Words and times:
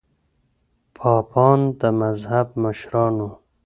پاپان 0.95 1.59
د 1.79 1.81
مذهب 2.01 2.47
مشران 2.63 3.13
وو. 3.23 3.29